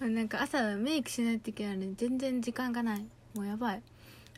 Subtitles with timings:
[0.00, 3.06] なんか朝メイクしないといけないのに全然時間がない。
[3.34, 3.82] もうやばい。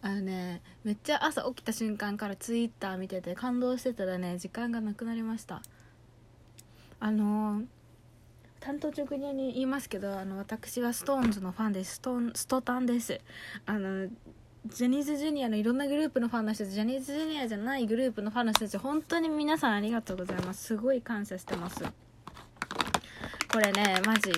[0.02, 5.62] あのねめっちゃ朝起きた瞬間からツイッター見てて感動してたらね時間がなくなりました。
[7.00, 7.66] あのー
[8.58, 11.96] 担当直入に言いますけどあの私は SixTONES のファンです。
[11.96, 13.20] ストンストタンです。
[13.64, 14.08] あの
[14.66, 20.64] ジャニーズジュニアのいろんなグループのファンの人たちジャニーズジュニアじゃないグループのファンの人たち本当に皆さんありがとうございます。
[20.64, 21.84] すごい感謝してます。
[23.52, 24.32] これねマジ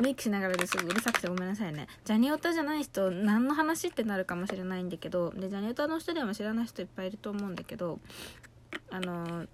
[0.00, 1.88] メイクしながらですぐうるさくてごめんなさいね。
[2.04, 7.98] ジャニオタじゃない人何の話ってなるかもしれないんだけどでジャニオタの人でも知らない人いっぱいいると思うんだけど
[8.90, 9.46] あの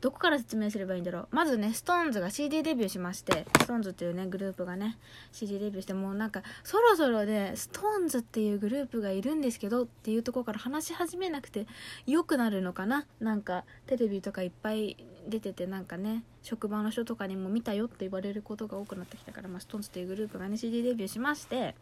[0.00, 1.28] どこから説明すればいいんだろう。
[1.30, 4.98] まずね SixTONES が CD デビューしまして SixTONES っていうねグループがね
[5.32, 11.66] CD デビューしてもうなんかそろそろで SixTONES っていうグループがいるんですけどっていうところから話し始めなくて
[12.06, 13.06] 良くなるのかな。
[13.20, 21.74] なんかテレビとかいっぱい出ててなんかね職場の人とかにも見たよって言われることが多くなってきたから、まあ、SixTONES っていうグループがね CD デビューしまして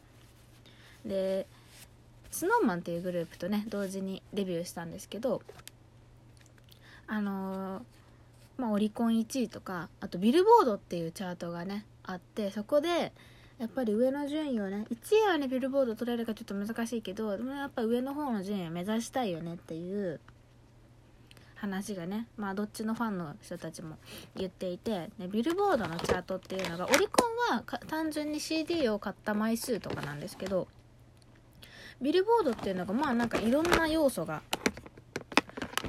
[1.05, 1.47] で
[2.31, 5.43] SnowMan っていうグループとね同時にデビューしたんですけど
[7.07, 7.83] あのー
[8.59, 13.13] まあ、オリコン1位とかあとビルボードっていうチャートがねあってそこで
[13.59, 14.97] やっぱり上の順位をね1
[15.27, 20.21] 位はねビルボード取れるかちょっと難しいけどでもやっぱ上の方の順位を目指したいよねっていう
[21.63, 23.97] 話がねまあどっちのファンの人たちも
[24.35, 30.67] 言っていて、ね、ビルボードのチャートっていうのがオリコンは単純に CD を買った枚数とかなんですけど
[32.01, 34.43] ビルボードっていうのがまあなんかいろんな要素が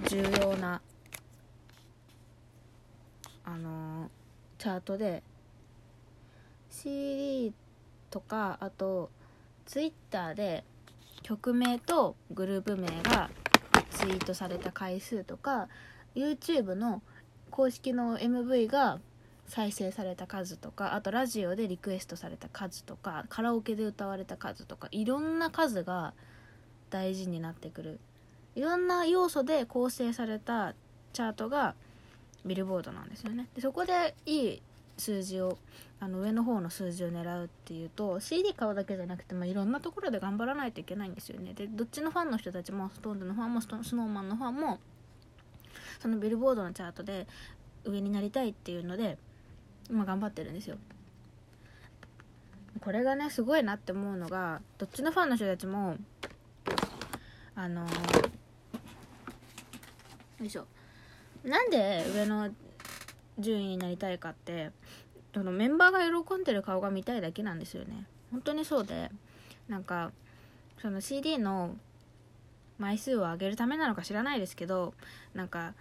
[0.08, 0.80] 重要な
[3.44, 4.12] あの
[4.60, 5.24] チャートで
[6.70, 7.52] CD
[8.12, 9.10] とかあと
[9.66, 10.64] Twitter で
[11.24, 13.32] 曲名とグループ名が
[14.04, 15.70] ツイートされた回数とか
[16.14, 17.02] YouTube の
[17.50, 19.00] 公式の MV が
[19.48, 26.14] 再生された数とかあとラジオでリクエストされた数とかカラオケで歌われた数とかいろんな数が
[26.90, 28.00] 大事になってくる。
[28.56, 30.76] いろんな要素で構成された
[31.12, 31.74] チャートが
[32.46, 33.48] ビルボードなんですよね。
[33.56, 34.62] でそこでいい
[34.98, 35.58] 数字を
[36.00, 41.54] あの上の方の数字を狙うっていうと CD 買うだけじゃなくて、まあ、いろんなところで頑張らないといけないんですよね。
[41.54, 44.80] でどっちのファンの人たちも SixTONES のファンも SnowMan のファンも
[46.00, 47.28] そのビルボードのチャートで
[47.86, 49.18] 上になりたいっていうので
[49.90, 50.78] 今頑張ってるんですよ。
[52.82, 55.96] これがねすごいなって思うのがどっちのファンの人たちも
[57.56, 58.30] あのー、
[60.40, 60.66] よいしょ。
[61.46, 62.50] なんで上の
[63.40, 64.72] 順位になりたいかって
[65.34, 68.06] そのメンバーが喜んでる顔が見たいだけなんですよね。
[68.32, 69.10] 本当にそうで
[69.68, 70.12] なんか
[70.82, 71.76] その CD の
[72.78, 74.94] 枚数を上げるためなのか知らないですけど
[75.34, 75.74] なんか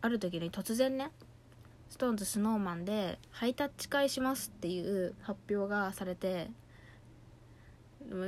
[0.00, 1.10] ある時に突然ね
[1.90, 6.50] SixTONES スノーマンでハイタッチ会しますっていう発表がされて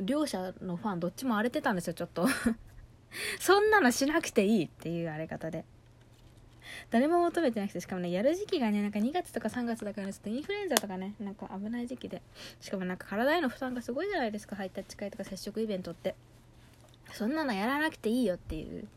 [0.04, 2.26] 両者のファンどっちも荒れてたんですよちょっと。
[3.40, 5.64] そんなのしなくていいっていう荒れ方で。
[6.90, 12.22] 誰も求めてなくてしかもねやる時期がねなんか2月とか3月だからちょっとインフルエンザとかねなんか危ない時期で。
[12.60, 16.14] しかもなんか体への負担がすごいじゃないですかハイタッチ会とか接触イベントって。
[17.12, 18.88] そんなのやらなくていいよっていう。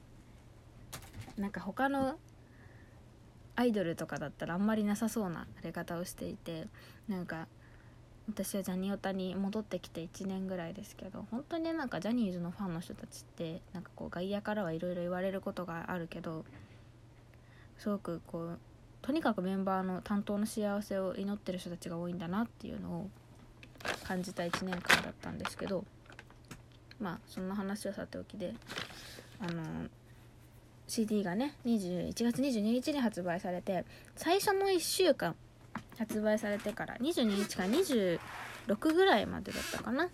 [1.38, 2.18] なんか他の
[3.56, 6.68] アイドルとかだったらあんまりなさそうな荒れ方をしていて。
[7.08, 7.48] なんか
[8.30, 16.46] 私はジャニオタに戻ってきて1年ぐらいですけど本当になんかジャニーズのファンの人たちってなんかこう外野からはいろいろ言われることがあるけど
[17.80, 18.60] すごくこう
[19.02, 23.10] とにかくメンバーの担当の幸せを祈ってる人たちが多いんだなっていうのを
[24.04, 25.86] 感じた1年間だったんですけど
[27.00, 28.54] まあそんな話はさておきで
[29.40, 29.64] あの
[30.88, 33.86] CD がね21月22日に発売されて
[34.16, 35.36] 最初の1週間
[35.98, 40.10] 発売されてから22日から26ぐらいまでだったかな。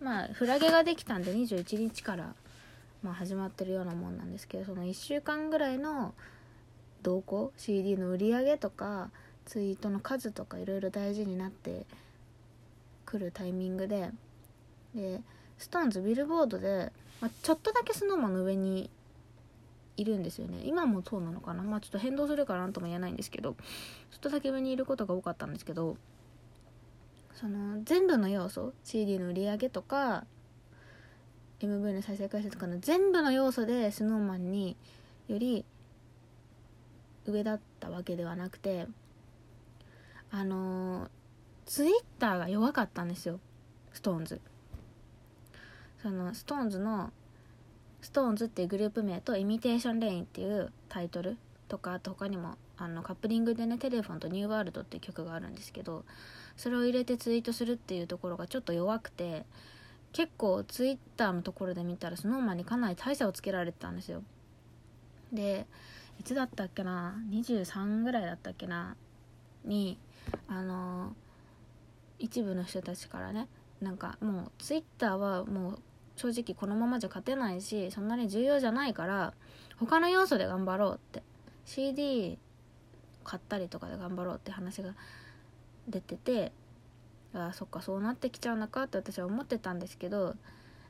[0.00, 2.34] まあフラゲができたんで21日から、
[3.02, 6.14] まあ、始まってるようなもんなんですけどその1週間ぐらいの
[7.02, 9.10] 動向 CD の売り上げとか
[9.46, 11.86] ツイートの数とかいろいろ大事になって
[13.04, 14.10] くるタイミングで
[14.94, 15.20] で
[15.58, 18.90] SixTONES ビルボードで、まあ、ちょっとだけ SnowMan の上に
[19.96, 20.62] いるんですよね。
[20.64, 21.62] 今もそうなのかな？
[21.62, 23.52] まあちょっと変動するから何とも言えないんですけど
[24.10, 25.96] ちょっとだけ上にいることが多かったんですけど
[27.34, 30.24] その全部の要素 CD の売り上げとか
[31.60, 34.76] MV の再生回数とかの全部の要素で SnowMan に
[35.28, 35.64] より
[37.26, 38.86] 上だったわけではなくて
[40.30, 41.08] あの
[41.66, 43.38] ツイッターが弱かったんですよ。
[43.94, 44.40] SixTONES
[46.02, 47.12] その SixTONES の
[48.02, 51.36] SixTONES っていうグループ名と「イミテーションレイン」っていうタイトル
[51.68, 56.04] とかあと他にもあのカップリングでね「テレフォン」と「ニューワールド」っていう曲があるんですけど
[56.56, 59.44] それを入れてツイートするっていうところがちょっと弱くて
[60.12, 64.22] 結構ツイッターのところで見たら SnowMan にかなり大差をつけられてたんですよ。
[65.32, 65.66] で
[66.20, 68.94] いつだったっけな？23ぐらいだったっけな？
[69.64, 69.98] に
[70.48, 71.14] あの
[72.18, 73.48] 一部の人たちからね
[73.80, 75.78] なんかもうツイッターはもう
[76.16, 79.32] 正直このままじゃ勝てないしそんなに重要じゃないから
[79.78, 81.22] 他の要素で頑張ろうって。
[81.64, 82.38] CD
[83.24, 84.94] 買ったりとかで頑張ろうって話が
[85.88, 86.52] 出てて
[87.32, 90.34] あそっかそうなってきちゃうのかって私は思ってたんですけど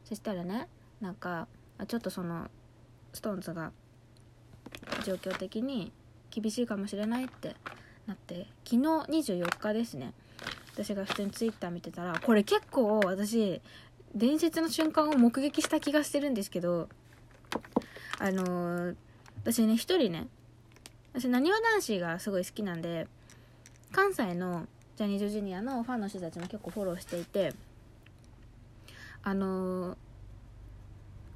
[0.04, 0.68] そしたらね
[1.00, 1.46] なんか
[1.86, 2.48] ちょっとその
[3.12, 3.72] SixTONES が
[5.04, 5.92] 状況的に
[6.30, 7.56] 厳しいかもしれないって
[8.06, 8.76] なって昨日
[9.32, 10.12] 24日ですね。
[10.74, 13.60] 私が普通に Twitter 見てたらこれ結構私
[14.14, 16.88] 伝説の瞬間を目撃した気がしてるんですけど
[18.18, 18.96] あのー、
[19.44, 20.28] 私ね一人ね
[21.12, 23.08] 私なにわ男子がすごい好きなんで
[23.92, 24.66] 関西の
[24.96, 27.54] ジャニーズジュニアのファンの人たちも結構フォローしていて
[29.22, 29.96] あのー、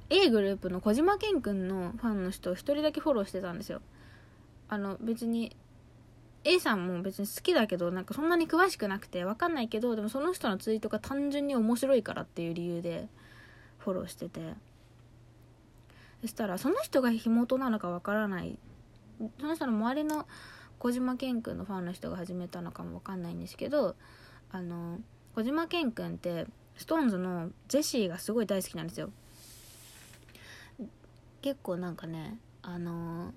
[0.09, 3.81] A グループの小島健くんのファンの人を1人だけフォローしてたんですよ。
[4.67, 5.55] あの別に
[6.43, 13.07] A さんも別に好きだけどなんかそんなに詳しくなくて分かんないけどでもその人のツイートが単純に面白いからっていう理由で
[13.79, 14.53] フォローしてて。
[16.21, 18.57] そしたらその人が火元なのか分からない。
[19.39, 20.27] その人の周りの
[20.79, 23.95] 小島健くんのファンの人が始めたのかも分かんないんですけど
[24.51, 24.99] あの
[25.35, 26.47] 小島健くんって
[26.77, 29.11] SixTONES のジェシーがすごい大好きなんですよ。
[31.45, 33.31] 結構なんかねあの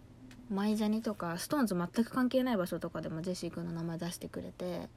[0.50, 4.88] マイジャニとか SixTONES 全く関係ない場所とかでもジェシー君の名前出してくれて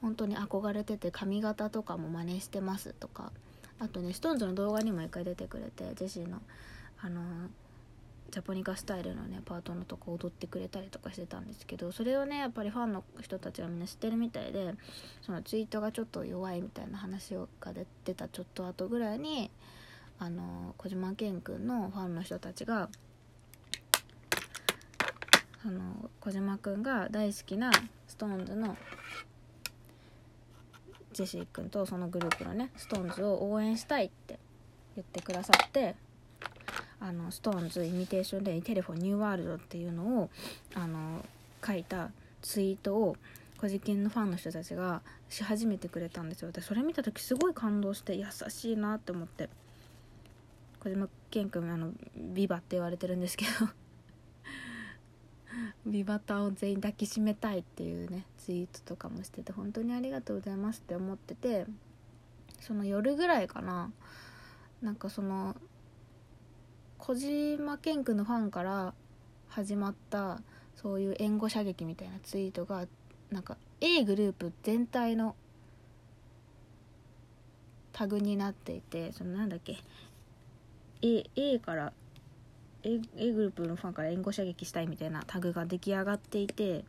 [0.00, 3.32] 本当に憧れてて髪型とかも真似してますとか
[3.78, 6.40] あとね SixTONES の動画にも一回出てくれてジェシーの
[7.02, 7.20] あの
[8.30, 14.72] ジャポニカスタイルのねパートのとか踊ってくれたりとかしてたんですけどそれをねやっぱりファンの人たちはみんな知ってるみたいで
[15.20, 17.74] そのツイートがちょっと弱いみたいな話が
[18.06, 19.50] 出たちょっと後ぐらいに
[20.22, 22.90] あの小島健くんのファンの人たちが
[25.62, 27.70] その小島くんが大好きな
[28.06, 28.76] SixTONES の
[31.14, 34.38] ジェシー君とそのグループのね SixTONES を応援したいって
[34.94, 35.96] 言ってくださって
[37.00, 40.30] あの SixTONES イミテーションでテレフォンニューワールドっていうのを
[40.74, 41.24] あの
[41.66, 42.10] 書いた
[42.42, 43.16] ツイートを
[43.56, 45.00] 小じきんのファンの人たちが
[45.30, 46.52] し始めてくれたんですよ。
[46.52, 49.48] でそれ見た時すごい感動して優しいなって思って。
[50.80, 53.68] 小島健君あのビバって言われてるんですけど
[55.86, 61.66] ビバタを全員抱きしめたいっていうねツイートとかもしてて本当にありがとうございますって思ってて
[62.60, 63.92] その夜ぐらいかな
[64.80, 65.54] なんかその
[66.96, 68.94] 小島健君のファンから
[69.48, 70.40] 始まった
[70.76, 72.86] そういう援護射撃みたいなツイートが
[73.30, 75.36] なんか A グループ全体の
[77.92, 79.76] タグになっていてそのなんだっけ
[81.02, 81.92] A, A から
[82.82, 86.84] A, A グループのファンから援護射撃したいみたいなタグが出来上がっていて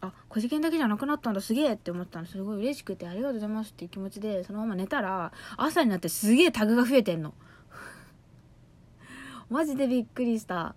[0.00, 2.26] あ小事件だけじゃなくなったんだすげえって思ったの。
[2.26, 7.34] すごい嬉しくてありがとうございますっていう気持ちでそのまま寝たら朝になってすげえタグが増えてんの。
[9.48, 10.74] マジでびっくりした。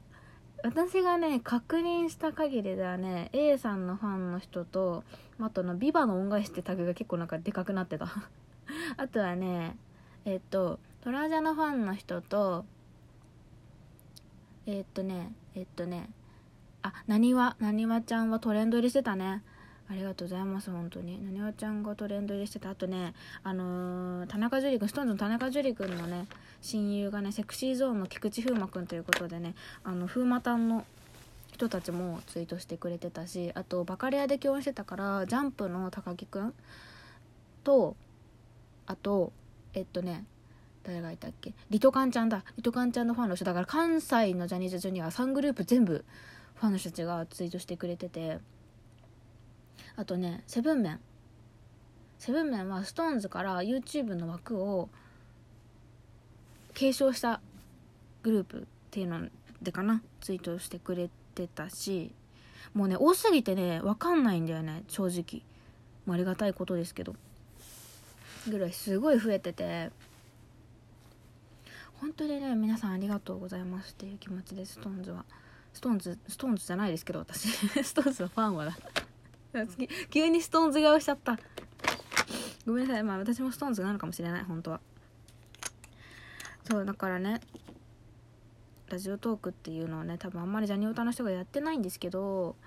[0.63, 5.03] 私がね確認した限りではね A さんのファンの人と
[5.39, 8.07] あとの「ビバの恩返し」ってタグが結構なんかでかくなってた。
[8.97, 9.77] あとはね
[10.25, 12.65] えっとトラジャのファンの人と
[14.65, 16.09] えー、っとねえー、っとね
[16.83, 19.41] あなにわなにわちゃんはトレンド入りしてたね。
[19.89, 21.23] ありがとうございます本当に。
[21.23, 22.71] なにわちゃんがトレンド入りしてた。
[22.71, 26.27] あとねあのー、田中樹君 SixTONES の田中樹君のね
[26.61, 30.83] 親友がねセクシーゾーンの菊池風磨君ということでねあの風磨たんの
[31.53, 36.53] 人たちもツイートしてくれてたしあとバカレアで共演してたからジャンプの高木くん
[37.63, 37.95] と
[38.85, 39.31] あと
[39.73, 40.25] えっとね
[40.87, 41.53] 誰がいたっけ？
[41.69, 42.45] リトカンちゃんだ。
[42.55, 46.05] リトカンちゃんのファンの人だから関西のジャニーズジュニア3グループ全部
[46.55, 48.39] ファンの人たちがツイートしてくれてて。
[49.97, 50.99] あとねセブンメン。
[52.19, 54.89] セブンメンは SixTONES から YouTube の枠を
[56.73, 57.41] 継承した
[58.23, 59.27] グループっていうの
[59.61, 60.01] でかな。
[60.21, 62.13] ツイートしてくれてたし。
[62.73, 64.83] もうね多すぎてね分かんないんだよね。
[64.87, 65.41] 正直。
[66.07, 67.13] ありがたいことですけど。
[68.47, 69.91] ぐらいすごい増えてて。
[71.99, 75.25] 本当にね皆さんありがとうございますっていう気持ちです SixTONES は。
[75.73, 77.47] SixTONES SixTONES じゃないですけど私。
[77.79, 78.65] SixTONES のファンは。
[78.65, 78.77] だ
[80.09, 81.39] 急に SixTONES 顔しちゃった。
[82.65, 83.03] ごめんなさい。
[83.03, 84.43] まあ私も SixTONES なのかもしれない。
[84.43, 84.81] 本当は。
[86.69, 87.39] そうだからね
[88.89, 92.57] ラジオトークっていうのはね多分あんまりジャニオタの人がやってないんですけど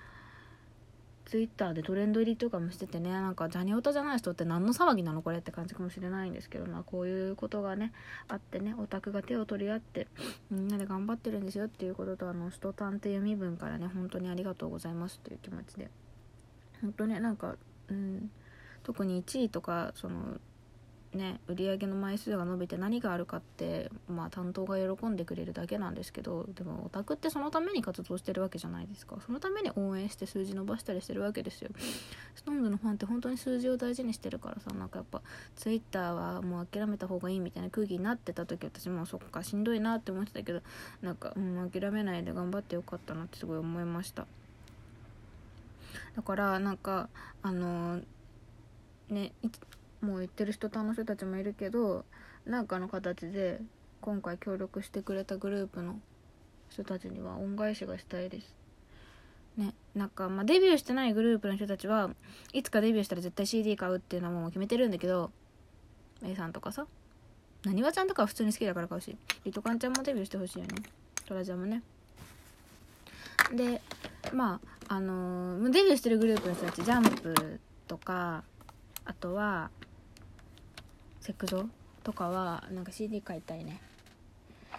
[1.31, 7.93] ツイッターでトレンド入りとかもしててねなんかジャニオタじゃない人って何の騒ぎなのこれって感じかもしれないんですけどまあこういうことがね
[8.27, 10.09] あってねオタクが手を取り合って
[10.51, 15.89] みんなで頑張ってるんですよっていうこととあの「ストタン」って読み文からね本当にありがとうございますっていう気持ちで。
[16.81, 17.55] 本当ねなんか
[17.89, 18.31] うん
[18.83, 20.41] 特に1位とかその
[21.15, 29.17] ね売り上げの枚数が伸びて何があるかってまあ担当が喜んでくれるだけなんですけどでもオタクってそのために活動してるわけじゃないですか。
[29.25, 31.71] そのために応援して数字伸ばしたりしてるわけですよ。
[32.37, 35.21] SixTONES のファンって本当に数字を大事にしてるからさなんかやっぱ
[35.57, 40.63] Twitter はもう諦めた方がいいみたいな空気になってた時私もそっかしんどいなって思ってたけど
[41.03, 44.27] なんか、うん、諦めないで頑張ってよかったなってすごい思いました。
[46.15, 47.09] だからなんか
[47.43, 48.05] あのー、
[49.11, 49.33] ね
[50.03, 52.05] もう言ってる人とあの人たちもいるけど
[52.47, 53.61] 何かの形で
[54.01, 55.99] 今回協力してくれたグループの
[56.71, 58.55] 人たちには恩返しがしたいです。
[59.57, 62.11] ね、なんか、まあ、デビューしてないグループの人たちは
[62.53, 65.33] いつかデビューしたら絶対 CD 買うっていうのはもう決めてるんだけど
[66.25, 66.87] A さんとかさ
[67.65, 70.77] なにわちゃんとかは普通に好きだから買うしリトカンちゃんもデビューしてほしいよね
[71.27, 71.83] トラジャもね
[73.53, 73.83] で
[74.33, 78.45] まああのー、デビューしてるグループの人たちジャンプとか
[79.05, 79.71] あとは
[81.21, 81.67] セクゾ
[82.03, 83.81] とかはなんか CD 買いたいね。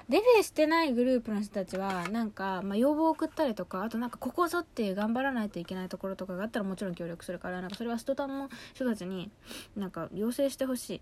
[0.10, 9.32] デビューしてないグループの人たちはなんか、まあ、要望を送ったりとかあとなんかここぞって頑張らないといけないところとかがあったらもちろん協力するからなんかそれはストタンの人たちに
[9.76, 11.02] なんか要請してほしい。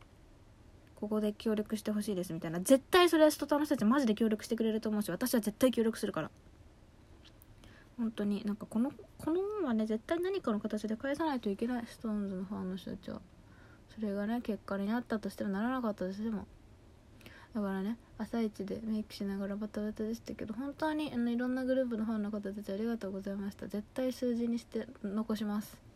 [0.96, 2.60] ここで協力してほしいですみたいな。
[2.60, 6.32] 絶対それはストタンの人たちマジで協力してくれると思うし私は絶対協力するから。
[7.98, 13.22] 本当になんかこのこのままね絶対何かの形で返さないといけない SixTONES のファンの人たちは。
[14.00, 16.46] それがね結果になったとしてもならなかったとしても。
[17.54, 23.68] だからね朝一でメイクしながらバタバタでしたけど本当にあのいろんなグループのファンの方たちありがとうございました。
[23.68, 25.89] 絶対数字にして残します。